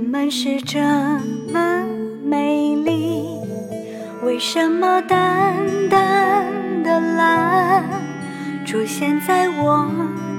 [0.00, 0.80] 们是这
[1.52, 1.84] 么
[2.24, 3.26] 美丽，
[4.24, 5.54] 为什么淡
[5.88, 6.44] 淡
[6.82, 7.84] 的蓝
[8.64, 9.86] 出现在我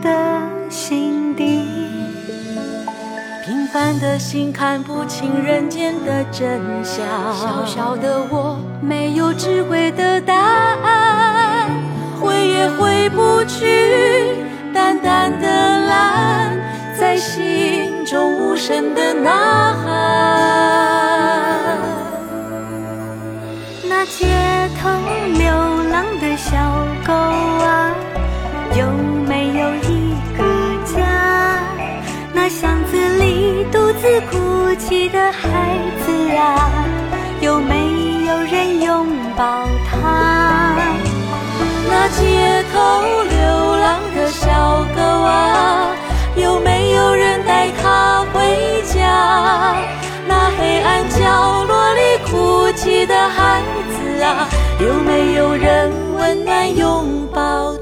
[0.01, 1.65] 的心底？
[3.45, 11.69] 平凡的心看不清人间的真相，小小的我没有智慧的答案，
[12.19, 14.35] 回也回不去。
[14.73, 15.47] 淡淡的
[15.87, 16.57] 蓝，
[16.97, 19.87] 在心中无声的呐喊。
[23.87, 24.27] 那街
[24.81, 24.89] 头
[25.37, 25.47] 流
[25.89, 26.51] 浪的小
[27.07, 27.95] 狗啊，
[28.75, 28.85] 有
[29.25, 30.43] 没有一个
[30.93, 30.99] 家？
[32.33, 36.69] 那巷子里独自哭泣的孩子啊，
[37.39, 40.75] 有没有人拥抱他？
[41.89, 43.30] 那街头
[49.21, 49.75] 啊？
[50.27, 54.47] 那黑暗角落里哭泣的孩子啊，
[54.79, 57.73] 有没有人温暖拥抱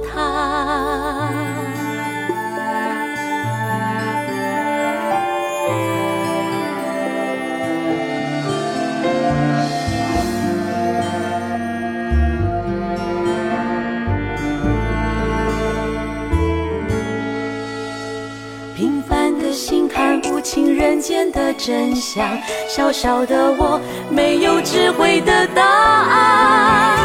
[20.51, 22.27] 清人间的真相，
[22.67, 23.79] 小小的我
[24.09, 26.97] 没有智慧的答案，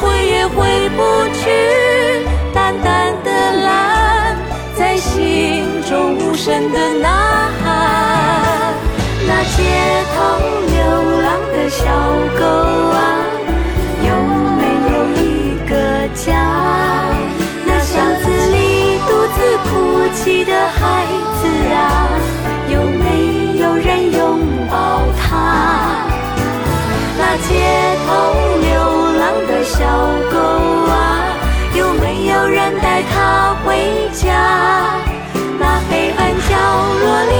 [0.00, 0.98] 回也回不
[1.32, 2.26] 去。
[2.52, 3.30] 淡淡的
[3.62, 4.36] 蓝，
[4.74, 7.06] 在心中无声的呐
[7.62, 8.74] 喊。
[9.28, 9.62] 那街
[10.16, 10.18] 头
[10.66, 10.82] 流
[11.22, 11.84] 浪的小
[12.36, 12.44] 狗
[12.98, 12.98] 啊，
[14.02, 14.10] 有
[14.58, 15.72] 没有一个
[16.16, 16.34] 家？
[17.64, 17.94] 那巷
[18.24, 19.38] 子里独自
[19.70, 19.70] 哭
[20.16, 21.06] 泣的孩
[21.40, 22.07] 子啊。
[28.10, 28.12] 哦
[28.64, 28.72] 流
[29.20, 29.76] 浪的小
[30.32, 30.36] 狗
[30.90, 30.96] 啊，
[31.76, 33.68] 有没有人带它回
[34.12, 34.96] 家？
[35.60, 36.50] 那黑暗角
[37.00, 37.32] 落里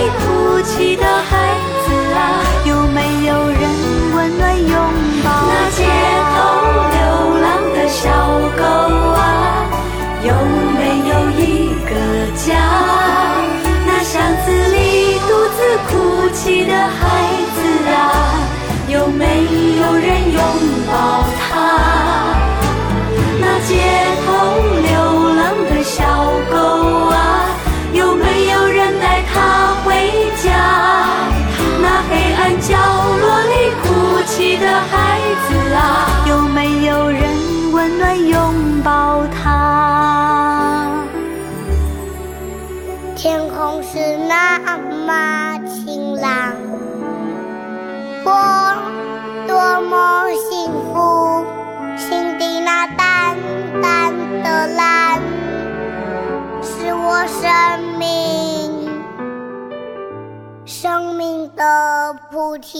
[62.39, 62.79] 菩提。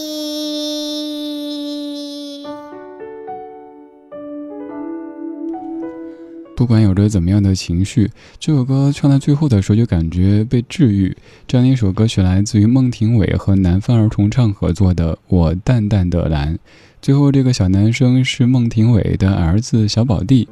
[6.55, 8.09] 不管有着怎么样的情绪，
[8.39, 11.13] 这首歌唱到最后的时候就感觉被治愈。
[11.45, 16.55] 这样的一首歌曲来自于孟庭苇和南方儿童唱合作的《我淡淡的蓝》，
[17.01, 20.47] 最后这个小男生是孟庭苇的儿子小宝弟。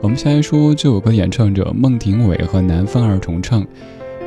[0.00, 3.64] 我们先来说这首歌演唱者孟庭苇和南方儿童唱，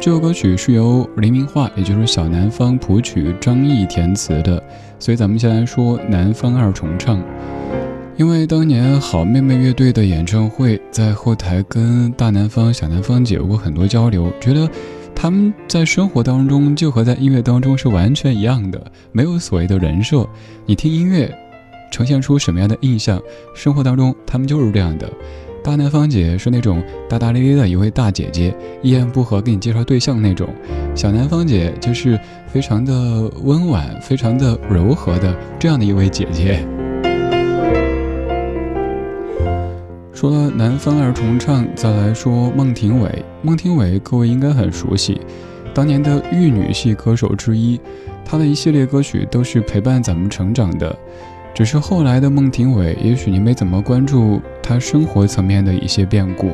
[0.03, 4.61] 这首歌曲是由黎明化，也就是小南方谱曲，张毅填词的。
[4.99, 7.23] 所以咱们先来说南方二重唱。
[8.17, 14.69] 因为当年好妹妹乐队的演唱会，在后台跟大南方、小南方姐有过很多交流，觉得
[15.15, 20.27] 他们在生活当中就和在音乐当中是完全一样的，没有所谓的人设。
[20.65, 21.33] 你听音乐，
[21.93, 23.21] 呈现出什么样的印象，
[23.55, 25.09] 生活当中他们就是这样的。
[25.63, 30.45] 大南方姐是那种大大咧咧的一位大姐姐，一言不合给你介绍对象那种；
[30.93, 32.93] 小南方姐就是非常的
[33.43, 36.67] 温婉、非常的柔和的这样的一位姐姐。
[40.13, 43.23] 说了南方二重唱，再来说孟庭苇。
[43.41, 45.21] 孟庭苇各位应该很熟悉，
[45.73, 47.79] 当年的玉女系歌手之一，
[48.25, 50.93] 她的一系列歌曲都是陪伴咱们成长的。
[51.53, 56.51] 只是后来的孟庭苇，也许你没怎么关注她生活层面的一些变故。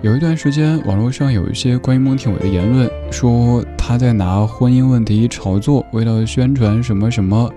[0.00, 7.50] 有一段时间，网络上有一些关于孟庭苇的言论，说她在拿婚姻问题炒作，为了宣传什么什么。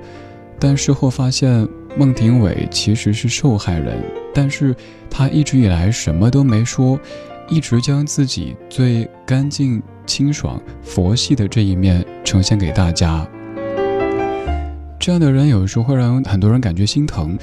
[0.60, 1.68] 但事后发现，
[1.98, 4.76] 孟庭苇其实是受害人，但是
[5.10, 7.00] 她一直以来什么都没说，
[7.48, 13.26] 一直将自己最干净、清爽、佛系的这一面呈现给大家。
[15.02, 17.36] 这样的人有时候会让很多人感觉心疼。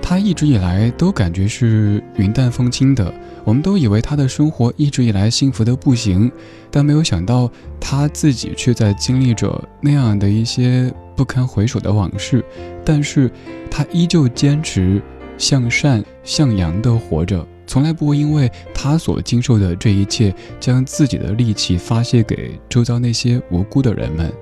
[0.00, 3.12] 他一直以来都感觉是云淡风轻的，
[3.44, 6.32] 我们都以为他的生活一直以来幸福的不行，
[6.70, 12.42] 但没有想到他自己却在经历着那样的一些不堪回首的往事。
[12.86, 13.30] 但是，
[13.70, 15.00] 他依旧坚持
[15.36, 24.32] 向善向阳的活着，从来不会因为他所经受的这一切，将自己的戾气发泄给周遭那些无辜的人们。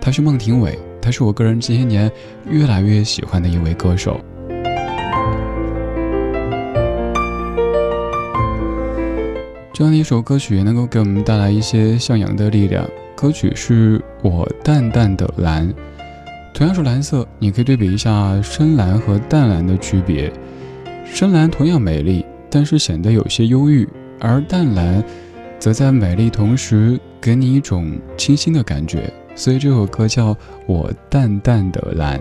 [0.00, 0.76] 他是孟庭苇。
[1.00, 2.10] 他是我个人这些年
[2.48, 4.20] 越来越喜欢的一位歌手。
[9.72, 12.86] 这样的一首歌曲能够给我们带来一些向阳的力量。
[13.16, 15.72] 歌曲是我淡淡的蓝，
[16.54, 20.30] 同样是蓝色，你可以对比一下深蓝和淡蓝的区别。
[21.04, 23.86] 深蓝同样美丽，但是显得有些忧郁；
[24.18, 25.02] 而淡蓝，
[25.58, 29.12] 则在美丽同时给你一种清新的感觉。
[29.34, 30.36] 所以这首歌叫
[30.66, 32.20] 我淡淡的蓝，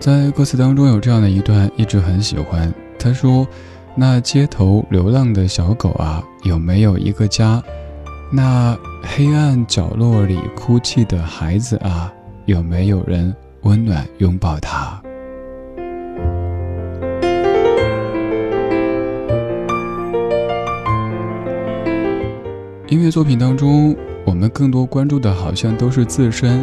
[0.00, 2.72] 在歌词当中有这样的一段，一直很喜欢。
[2.98, 3.46] 他说
[3.94, 7.62] ：“那街头流浪的小狗啊，有没有一个家？
[8.32, 12.10] 那黑暗角落里哭泣的孩子啊，
[12.46, 15.01] 有没有人温暖拥抱他？”
[22.92, 23.96] 音乐作品当中，
[24.26, 26.62] 我们更多关注的好像都是自身，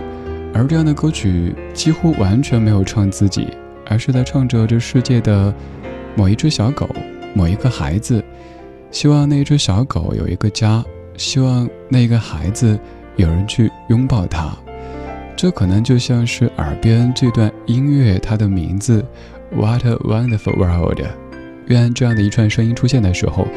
[0.53, 3.47] 而这样的歌曲几乎完全没有唱自己，
[3.87, 5.51] 而是在唱着这世界的
[6.15, 6.87] 某一只小狗、
[7.33, 8.23] 某一个孩子，
[8.91, 10.85] 希望那只小狗有一个家，
[11.17, 12.79] 希望那个孩子
[13.15, 14.55] 有人去拥抱它。
[15.35, 19.03] 这可能就像是耳边这段音乐，它的名字
[19.51, 21.01] “What a Wonderful World”。
[21.69, 23.47] 愿这样的一串声音出现的时候。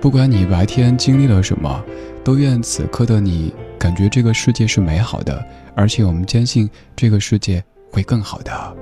[0.00, 1.84] 不管你白天经历了什么，
[2.22, 8.76] 都愿此刻的你感觉这个世界是美好的，而且我们坚信这个世界会更好的。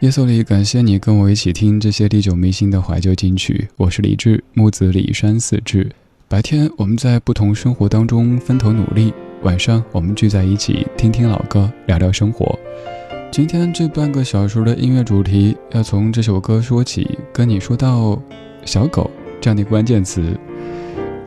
[0.00, 3.68] 夜色里，感谢你跟我一起听这些历久弥新的怀旧金曲。
[3.76, 5.90] 我是李志，木子李山四志。
[6.28, 12.56] 白天我们在不同生活当中分头努力，晚上我们聚在一起听听老歌，聊聊生活。
[13.30, 18.20] 今天这半个小时的音乐主题要从这首歌说起，跟你说到
[18.64, 19.10] 小狗
[19.40, 20.36] 这样的关键词。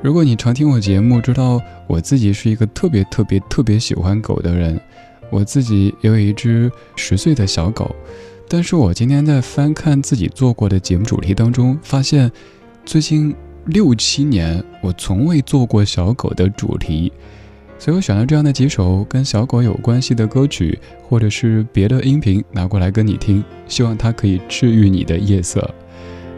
[0.01, 4.79] 如果你常听我节目，知道我自己是一个特别特别特别喜欢狗的人。
[5.29, 7.95] 我自己也有一只十岁的小狗，
[8.49, 12.29] 但是我今天在翻看自己做过的节目主题当中，发现
[12.83, 13.33] 最近
[13.65, 17.13] 六七年我从未做过小狗的主题。
[17.81, 25.67] 所以我选了这样的几首跟小狗有关系的歌曲，或者是别的音频拿过来跟你听，希望它可以治愈你的夜色。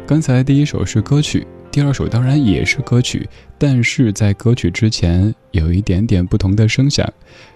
[0.07, 7.05] 刚才第一首是歌曲，第二首当然也是歌曲，但是在歌曲之前有一点点不同的声响。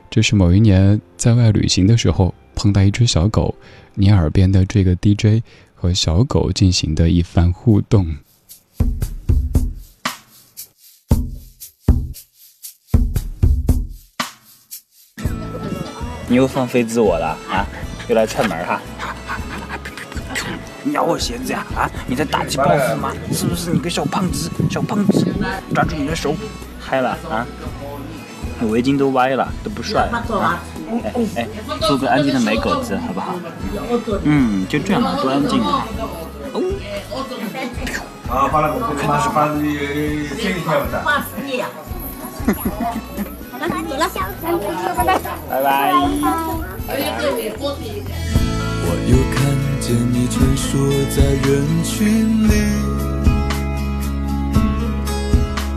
[0.10, 3.56] 这是某一年在外旅行的时候碰到一只小狗，
[3.96, 5.41] 你耳边的这个 DJ
[5.74, 8.17] 和小狗进行的一番互动。
[16.27, 17.65] 你又放飞自我了啊！
[18.07, 18.81] 又来串门哈！
[20.84, 21.65] 你咬我鞋子呀！
[21.75, 21.89] 啊！
[22.05, 23.12] 你在打击报复吗？
[23.31, 24.51] 是不是你个小胖子？
[24.69, 25.25] 小胖子，
[25.74, 26.36] 抓住你的手！
[26.79, 27.46] 嗨了啊！
[28.60, 30.60] 你围巾都歪了，都不帅了啊！
[31.03, 31.48] 哎哎，
[31.81, 33.36] 做个安静的美狗子好不好？
[34.24, 35.86] 嗯，就这样吧，多安静啊！
[38.29, 39.62] 啊，发了，看到是发的这
[40.50, 41.01] 一条的。
[41.07, 41.63] 发死你！
[45.50, 45.92] 拜拜。
[48.89, 49.38] 我又看
[49.82, 50.68] 见你穿梭
[51.16, 51.48] 在人
[51.84, 52.51] 群里，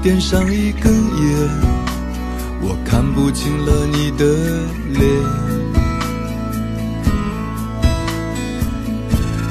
[0.02, 1.48] 点上一根烟，
[2.60, 4.24] 我看不清了你的
[4.92, 5.00] 脸。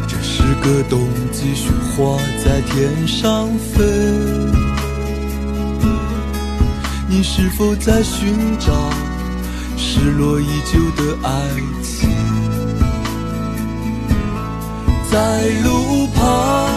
[0.07, 3.83] 这是个冬季，雪花在天上飞，
[7.07, 8.71] 你是否在寻找？
[9.81, 11.31] 失落已久的爱
[11.81, 12.09] 情？
[15.09, 15.17] 在
[15.63, 16.67] 路旁，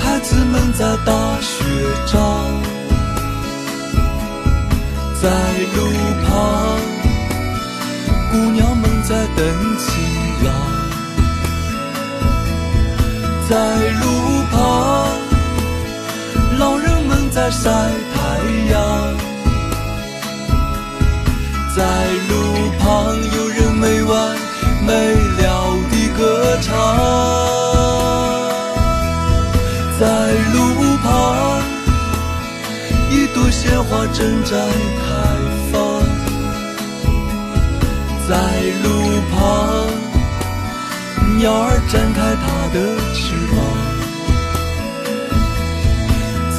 [0.00, 1.64] 孩子们在打雪
[2.04, 2.18] 仗；
[5.22, 5.30] 在
[5.76, 5.78] 路
[6.26, 6.32] 旁，
[8.32, 9.46] 姑娘们在等
[9.78, 9.88] 情
[10.44, 10.52] 郎。
[13.48, 13.54] 在
[14.00, 14.04] 路
[14.50, 14.56] 旁，
[16.58, 18.18] 老人们在晒太
[18.72, 19.31] 阳。
[21.74, 21.82] 在
[22.28, 24.36] 路旁，有人没完
[24.86, 24.92] 没
[25.40, 26.70] 了地歌唱。
[29.98, 30.06] 在
[30.52, 30.56] 路
[31.02, 31.62] 旁，
[33.10, 34.50] 一朵鲜花正在
[35.00, 35.02] 开
[35.72, 35.72] 放。
[38.28, 38.30] 在
[38.84, 38.86] 路
[39.30, 39.40] 旁。
[41.38, 42.76] 鸟儿展开它的
[43.14, 43.56] 翅膀，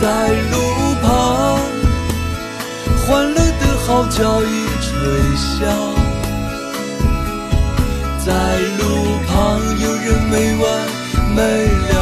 [0.01, 0.03] 在
[0.51, 0.53] 路
[1.01, 1.07] 旁，
[3.05, 4.67] 欢乐的号角已
[5.03, 5.51] 微笑。
[8.25, 8.31] 在
[8.79, 8.83] 路
[9.27, 9.33] 旁，
[9.79, 10.63] 有人没完
[11.35, 11.39] 没
[11.89, 11.92] 了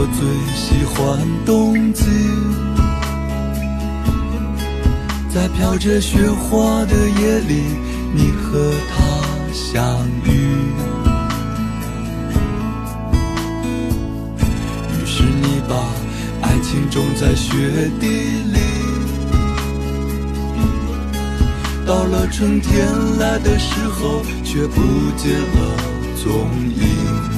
[0.00, 0.22] 我最
[0.54, 2.04] 喜欢冬季，
[5.28, 7.64] 在飘着雪花的夜里，
[8.14, 9.02] 你和他
[9.52, 10.30] 相遇。
[14.92, 15.74] 于是你把
[16.42, 18.06] 爱情种在雪地
[18.52, 18.60] 里，
[21.84, 22.86] 到了春天
[23.18, 24.80] 来的时候，却不
[25.16, 25.76] 见了
[26.22, 27.37] 踪影。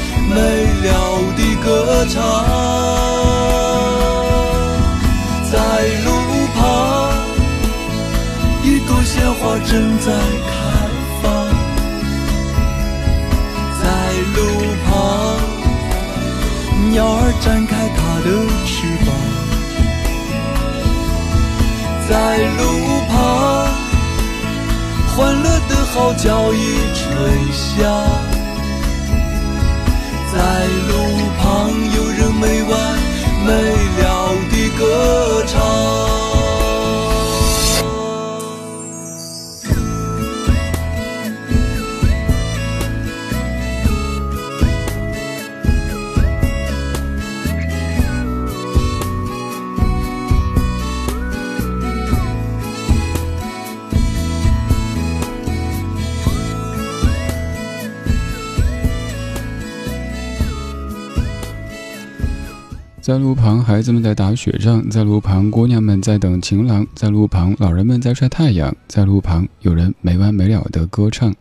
[0.33, 0.37] 没
[0.81, 0.89] 了
[1.35, 1.65] 的歌
[2.07, 2.21] 唱，
[5.51, 5.55] 在
[6.05, 6.07] 路
[6.55, 6.59] 旁，
[8.63, 9.69] 一朵鲜花正
[9.99, 10.07] 在
[10.47, 10.51] 开
[11.21, 11.23] 放。
[13.81, 13.83] 在
[14.35, 14.39] 路
[14.85, 14.89] 旁，
[16.91, 18.27] 鸟儿展开它的
[18.65, 18.71] 翅
[19.05, 19.07] 膀。
[22.09, 22.11] 在
[22.57, 22.59] 路
[23.09, 23.11] 旁，
[25.13, 26.57] 欢乐的号角已
[26.93, 27.01] 吹
[27.51, 28.30] 响。
[63.11, 71.35] 在路旁，孩子们在打雪仗；在路旁，姑娘们在等情郎；在路旁，老人们在晒太阳；在路旁，有人没完没了的歌唱。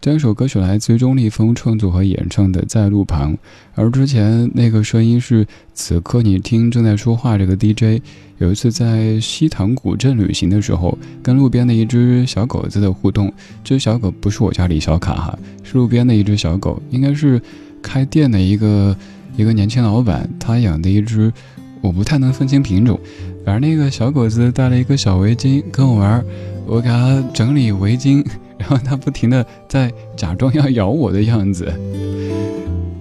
[0.00, 3.34] 这一首歌曲来自于钟立风创作和演唱的《在路旁》，
[3.74, 8.00] 而之前那个声音是此刻你听正在说话这个 DJ。
[8.38, 13.32] 有一次在西塘古镇旅行的时候，跟路边的一只小狗子的互动。
[13.64, 17.42] 这只小狗不是我家里小卡哈，是路边的一只小狗，应该是
[17.82, 18.96] 开店的一个。
[19.36, 21.32] 一个年轻老板，他养的一只，
[21.80, 22.98] 我不太能分清品种。
[23.44, 26.24] 反正那个小狗子戴了一个小围巾跟我玩，
[26.66, 28.26] 我给它整理围巾，
[28.58, 31.72] 然后它不停的在假装要咬我的样子。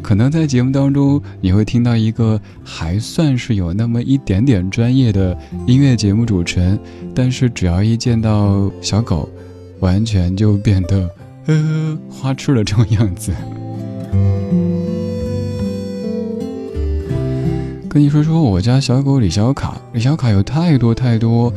[0.04, 6.77] 可能在节目当中你会听到一个还算是有那么一点点专业的音乐节目主持人，
[7.15, 9.27] 但是只要一见到小狗，
[9.80, 11.10] 完全就变得
[11.48, 13.32] 呃花痴的这种样子。
[17.95, 19.77] 跟你说说我家小狗李小卡。
[19.93, 21.53] 李小卡有太多太多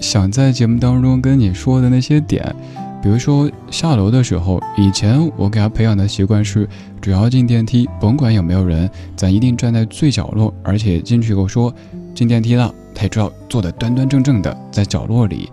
[0.00, 2.52] 想在节目当中跟你说的那些点，
[3.00, 6.68] 比如说下楼的时候，以前我给他培养的习惯是，
[7.00, 11.72] 只要进电梯，甭管有没有人，咱一定站在最角落，而且进去以后说
[12.12, 15.48] 进电梯了，他也知道坐的端端正正的在角落里。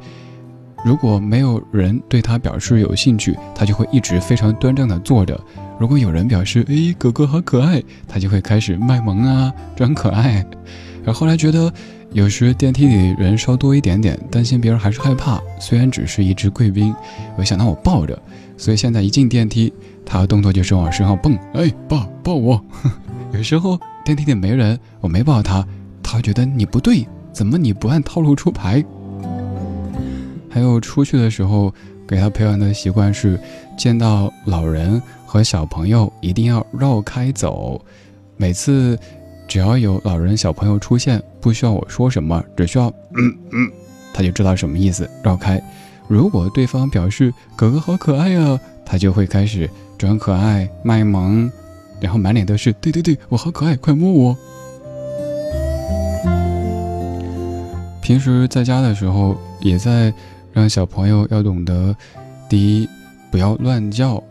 [0.84, 5.40] 如果没有人对他表示有兴趣，他就会一直非常端正的坐着。
[5.80, 10.46] 如果有人表示，哎，狗狗好可爱，他就会开始卖萌啊， 装可爱。
[11.06, 11.72] 而后来觉得，
[12.14, 15.40] 有时电梯里人稍多一点点，担心别人还是害怕。
[15.60, 16.96] 虽然只是一只贵宾，
[17.38, 18.18] 我想让我抱着，
[18.58, 19.72] 所以现在一进电梯，
[20.06, 22.60] 他的动作就是往身上蹦，哎，抱抱我。
[23.34, 25.68] 有时候电梯里没人，我没抱他，
[26.02, 28.84] 他觉得你不对，怎么你不按套路出牌？
[30.50, 31.72] 还有出去的时候，
[32.08, 33.38] 给他培养的习惯是，
[33.78, 35.02] 见到老人
[35.36, 37.82] 和小朋友一定要绕开走。
[38.38, 38.98] 每次
[39.50, 42.88] 只要有老人小朋友出现，不需要我说什么，只需要
[43.18, 43.70] 嗯嗯，
[44.14, 45.62] 他就知道什么意思，绕开。
[46.08, 51.52] 如果对方表示哥哥好可爱呀，他就会开始装可爱卖萌，
[52.00, 54.38] 然后满脸都是对对对，我好可爱，快摸我。
[58.02, 60.14] 平时在家的时候，也在。
[60.54, 61.94] 让小朋友要懂得，
[62.48, 62.88] 第一，
[63.30, 64.24] 不要乱叫，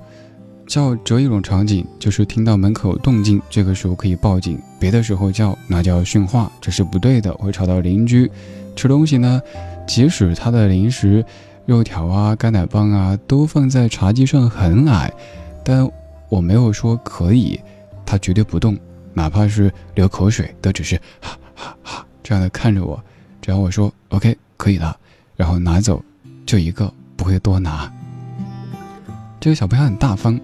[0.67, 4.59] 叫只有一种场景，就是听到门口动静，这个时候可以报警。
[4.79, 8.31] 别的时候叫，那叫训话，这是不对的，会吵到邻居。
[8.75, 9.41] 吃东西呢，
[9.87, 11.25] 即使他的零食、
[11.67, 15.13] 肉条啊、干奶棒啊都放在茶几上很矮，
[15.63, 15.89] 但
[16.29, 17.61] 我没有说可以，
[18.05, 18.77] 他绝对不动，
[19.13, 23.03] 哪怕是流口水，都只是哈哈哈这样的看着我。
[23.41, 24.97] 只要我说 OK 可以了，
[25.37, 26.03] 然后拿走。
[26.47, 27.91] 就一个不会多拿。
[29.45, 30.41] 这个小朋友很大方，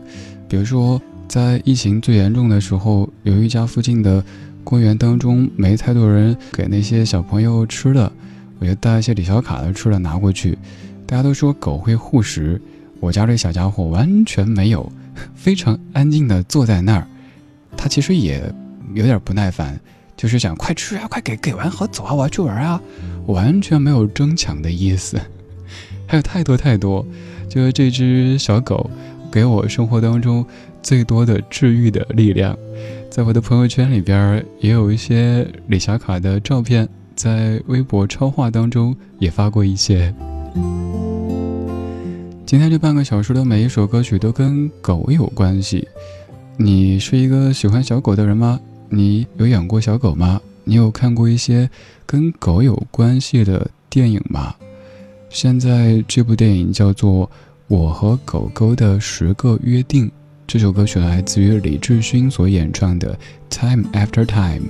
[0.46, 4.22] 比如说在疫情最严重的时候，有一家附近的
[4.62, 8.12] 公园当中没太多人给那些小朋友吃的，
[8.58, 10.58] 我就带一些李小卡的吃的拿过去。
[11.06, 12.60] 大家都说狗会护食，
[13.00, 14.92] 我家这小家伙完全没有，
[15.34, 17.06] 非常安静的坐在那儿。
[17.78, 18.52] 他其实也
[18.92, 19.80] 有点不耐烦，
[20.14, 22.78] 就是想快吃啊，快给给完好走啊，我要去玩啊，
[23.28, 25.18] 完全没有争抢的意思。
[26.06, 27.06] 还有太多太多，
[27.50, 28.88] 就是这只小狗，
[29.30, 30.46] 给我生活当中
[30.82, 32.56] 最多的治愈的力量。
[33.10, 40.14] 在我的朋友圈里边也有一些李小卡的照片，在微博超话当中也发过一些。
[42.46, 45.88] 今天这半个小时的每一首歌曲都跟狗有关系。
[46.56, 48.60] 你是一个喜欢小狗的人吗？
[48.88, 50.40] 你有养过小狗吗？
[50.62, 51.68] 你有看过一些
[52.06, 54.54] 跟狗有关系的电影吗？
[55.30, 57.24] 现在这部电影叫做
[57.68, 60.08] 《我和狗狗的十个约定》，
[60.44, 63.16] 这首歌曲来自于李志勋所演唱的
[63.48, 64.66] 《Time After Time》。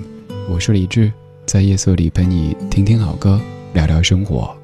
[0.50, 1.10] 我是李志，
[1.46, 3.40] 在夜色里陪你听听好歌，
[3.72, 4.59] 聊聊生活。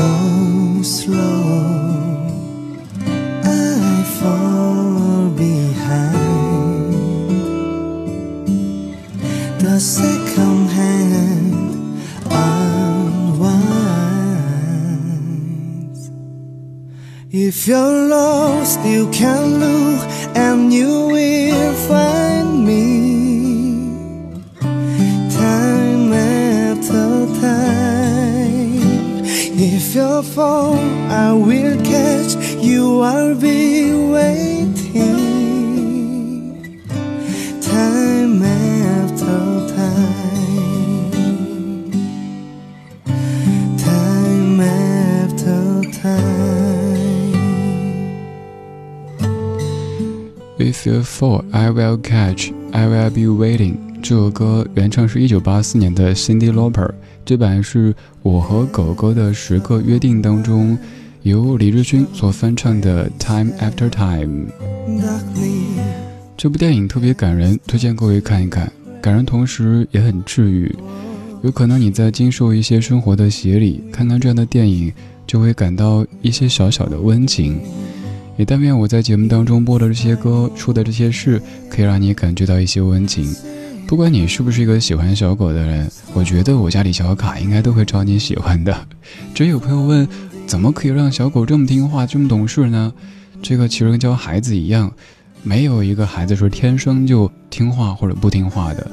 [0.00, 1.42] go slow
[3.44, 6.20] I fall behind
[9.64, 11.72] The second hand
[12.46, 13.20] unwinds
[17.48, 20.00] If you're lost you can look
[20.46, 21.69] and you will
[30.40, 30.78] fall,
[31.26, 32.32] I will catch
[32.68, 33.02] you.
[33.02, 34.72] I'll be waiting
[37.60, 39.38] time after
[39.76, 41.10] time,
[43.76, 45.60] time after
[46.00, 47.00] time.
[50.58, 52.50] With your fall, I will catch.
[52.72, 53.76] I will be waiting.
[54.02, 56.90] 这首歌原唱是一九八四年的 Cindy Lauper。
[57.24, 60.76] 这版是我和狗狗的十个约定当中，
[61.22, 64.46] 由李志勋所翻唱的 Time After Time。
[66.36, 68.72] 这部电影特别感人，推荐各位看一看。
[69.00, 70.74] 感人同时也很治愈。
[71.42, 74.92] 有可能你在经受一些生活的洗礼，看看这样的电影，
[75.26, 77.60] 就会感到一些小小的温情。
[78.36, 83.32] 也但愿我在节目当中播的这些歌，说的这些事，可以让你感觉到一些温情。
[83.90, 88.86] 不管你是不是一个喜欢小狗的人，我觉得我家里小卡应该都会招你喜欢的。
[89.34, 90.06] 只有朋友问，
[90.46, 92.92] 怎么可以让小狗这么听话、这么懂事呢？
[93.42, 94.92] 这个其实跟教孩子一样，
[95.42, 98.88] 没有一个孩子说天生就听话或者不听话的。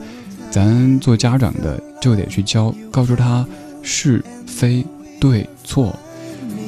[0.49, 3.45] 咱做家长的就得去教，告诉他
[3.83, 4.83] 是非
[5.19, 5.95] 对错。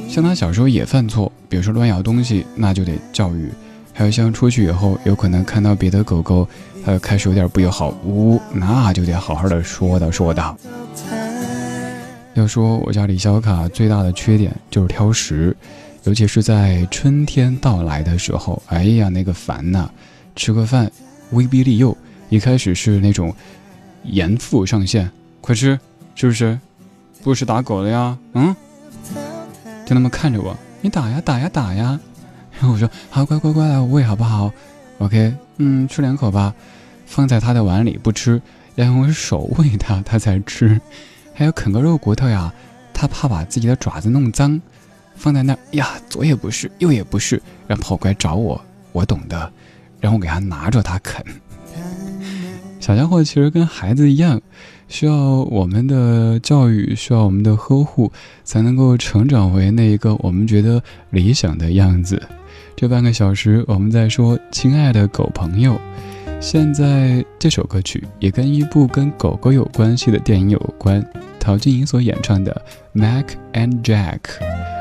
[0.07, 3.47] 像他小时候也犯错，比如说乱咬东西，那就得教育；
[3.91, 6.47] 还有像出去以后有可能看到别的狗狗，
[6.85, 10.57] 呃，开始有点不友好，呜，那就得好好的说道说道。
[12.35, 15.55] 要说我家李小卡最大的缺点就是挑食，
[16.03, 19.89] 尤其是在春天到来的时候，哎呀，那个烦呐！
[20.35, 20.89] 吃个饭，
[21.31, 21.95] 威逼利诱，
[22.29, 23.35] 一开始是那种
[24.03, 25.11] 严父上线，
[25.41, 25.77] 快吃，
[26.15, 26.57] 是不是？
[27.21, 28.17] 不是打狗了呀？
[28.33, 28.55] 嗯。
[29.85, 31.99] 就那么看着我，你打呀打呀打呀，
[32.57, 34.49] 然后 我说好乖乖乖来我喂好不好
[34.99, 36.53] ？OK，嗯，吃两口吧，
[37.05, 38.41] 放在他的碗里不吃，
[38.75, 40.79] 要用手喂他，他才吃。
[41.33, 42.53] 还有啃个肉骨头呀，
[42.93, 44.59] 他怕把自己的爪子弄脏，
[45.15, 48.59] 放在那儿呀，左也不是，右也不是，然后跑过来找我，
[48.91, 49.51] 我懂的，
[49.99, 51.23] 然后给他拿着他啃。
[52.79, 54.41] 小家伙其实跟孩子一样。
[54.87, 58.11] 需要我们的教育，需要我们的呵护，
[58.43, 62.19] 才能够成长为那一个我们觉得理想的样子。
[62.75, 65.79] 这半个小时，我们在说“亲爱的狗朋友”。
[66.41, 71.05] 现在这首歌曲也跟一部跟狗狗有关系的电影有关，
[71.37, 72.61] 陶晶莹所演唱的
[72.99, 74.19] 《Mac and Jack》。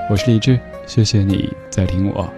[0.09, 2.33] 我是李志，谢谢你在听我。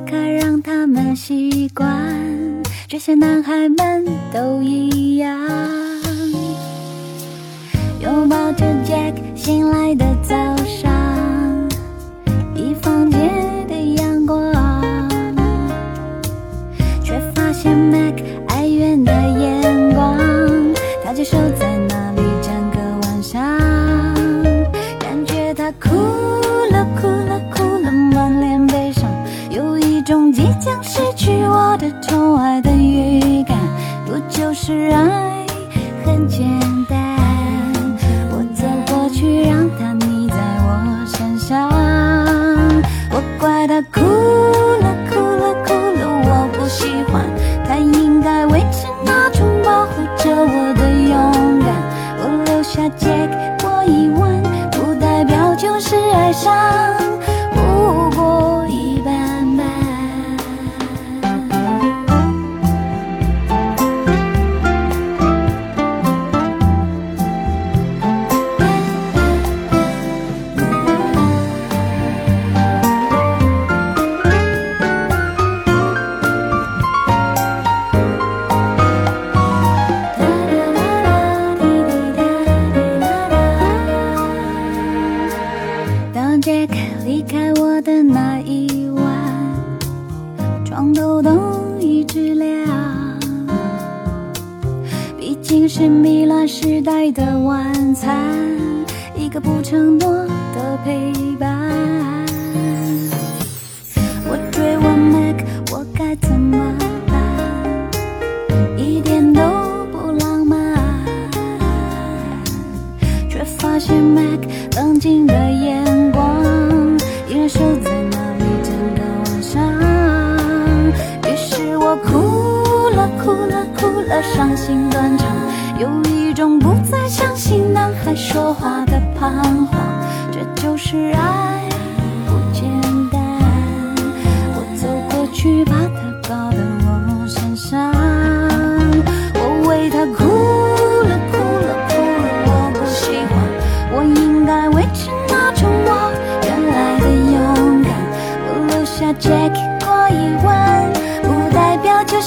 [0.00, 1.86] 故意走开，让他们习惯。
[2.88, 5.38] 这些男孩们都一样，
[8.00, 10.34] 拥抱着 Jack 醒来的早
[10.66, 11.68] 上，
[12.54, 14.52] 一房间的阳光，
[17.02, 18.14] 却发现 Mac
[18.48, 20.18] 哀怨的眼光。
[21.04, 21.69] 他就守在
[30.60, 33.56] 将失去我的宠爱的预感。
[34.04, 35.29] 不就是爱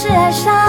[0.04, 0.63] 是爱上。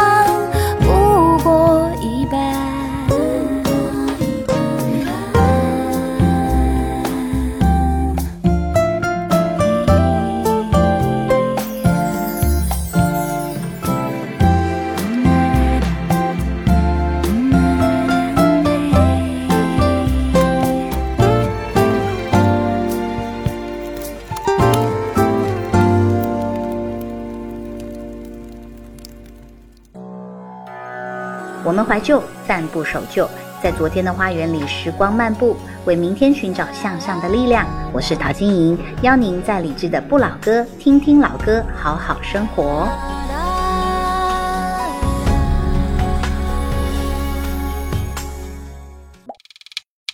[31.95, 33.31] 怀旧，但不守旧，
[33.63, 37.65] 在昨天的花园里时光漫步，为明天寻找向上的力量。
[37.93, 42.89] 我是陶晶莹，邀您在理智的不老歌听听老歌，好好生活。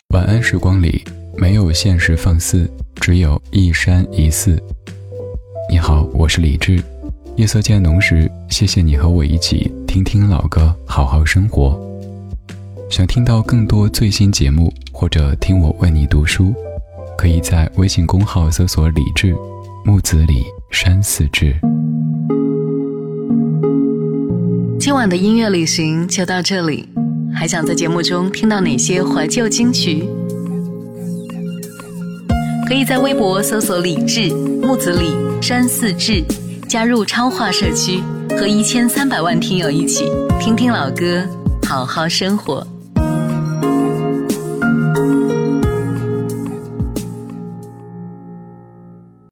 [0.09, 1.03] 晚安时光里
[1.35, 4.63] 没有现实放肆，只有一山一寺。
[5.71, 6.79] 你好，我是李志。
[7.37, 11.77] 夜色渐浓时，谢谢你和我一起听听老歌，好好生活。
[12.89, 16.55] 想听到更多最新节目，或者听我为你读书，
[17.19, 19.35] 可以在微信公号搜索“李志
[19.85, 21.57] 木子李山寺志”。
[24.79, 26.89] 今晚的音乐旅行就到这里。
[27.35, 30.05] 还想在节目中听到哪些怀旧金曲？
[32.69, 35.11] 可以在微博搜索“李志木子李
[35.43, 36.23] 山寺志”，
[36.71, 38.01] 加入超话社区，
[38.39, 41.27] 和一千三百万听友一起听听老歌，
[41.69, 42.67] 好好生活。